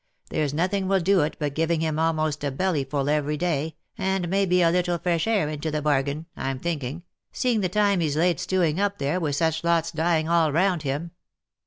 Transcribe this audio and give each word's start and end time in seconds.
There's 0.31 0.51
nothing 0.51 0.87
will 0.87 0.99
do 0.99 1.21
it 1.21 1.35
but 1.37 1.53
giving 1.53 1.79
him 1.81 1.97
amost 1.97 2.43
a 2.43 2.49
bellyful 2.51 3.07
every 3.07 3.37
day, 3.37 3.75
and 3.99 4.29
maybe 4.29 4.63
a 4.63 4.71
little 4.71 4.97
fresh 4.97 5.27
air 5.27 5.47
into 5.47 5.69
the 5.69 5.83
bargain, 5.83 6.25
I'm 6.35 6.57
thinking, 6.57 7.03
seeing 7.31 7.61
the 7.61 7.69
time 7.69 7.99
he's 7.99 8.17
laid 8.17 8.39
stewing 8.39 8.79
up 8.79 8.97
there, 8.97 9.19
with 9.19 9.35
such 9.35 9.63
lots 9.63 9.91
dying 9.91 10.27
all 10.27 10.51
round 10.51 10.81
him." 10.81 11.11